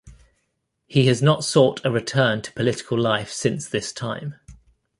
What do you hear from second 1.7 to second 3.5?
a return to political life